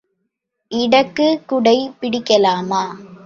இடக்குக் 0.71 1.43
குடை 1.47 1.77
பிடிக்கலாமா? 1.99 2.83